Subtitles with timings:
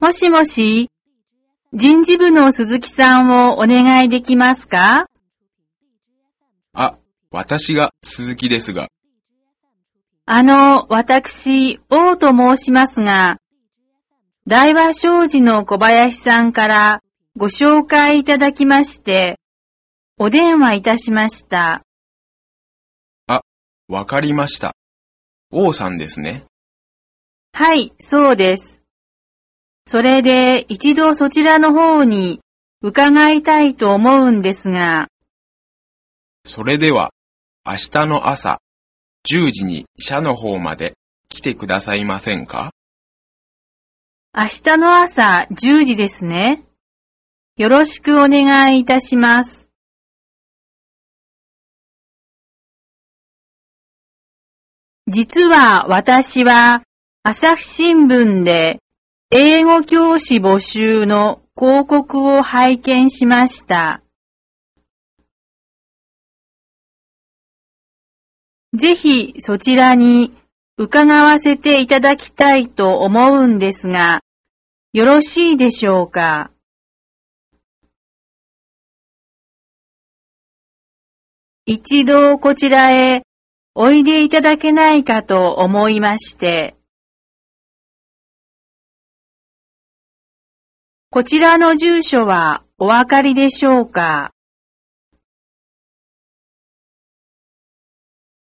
[0.00, 0.90] もしもし、
[1.72, 5.06] 人事部の鈴木さんをお願いできますか？
[6.74, 6.98] あ、
[7.30, 8.88] 私が鈴木ですが、
[10.26, 13.38] あの、私、王と申しますが、
[14.46, 17.02] 大和商事の小林さんから
[17.36, 19.38] ご紹介いただきまして、
[20.18, 21.82] お電話いたしました。
[23.88, 24.74] わかりました。
[25.50, 26.44] 王さんですね。
[27.52, 28.81] はい、そうです。
[29.86, 32.40] それで一度そちらの方に
[32.82, 35.08] 伺いたいと思うんですが、
[36.44, 37.10] それでは、
[37.64, 38.60] 明日の朝、
[39.30, 40.94] 10時に社の方まで
[41.28, 42.70] 来てくださいませんか？
[44.36, 46.64] 明日の朝10時ですね。
[47.56, 49.68] よろしくお願いいたします。
[55.06, 56.82] 実は私は
[57.22, 58.80] 朝日新聞で
[59.34, 64.02] 英語教師募集の広告を拝見しました。
[68.74, 70.34] ぜひそちらに
[70.76, 74.20] 伺わせていただきたいと思うんですが、
[74.92, 76.50] よろしいでしょうか？
[81.64, 83.22] 一度こちらへ
[83.74, 86.76] おいでいただけないかと思いまして、
[91.14, 94.31] こちらの住所はお分かりでしょうか？